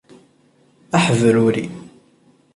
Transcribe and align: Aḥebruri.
Aḥebruri. 0.97 1.65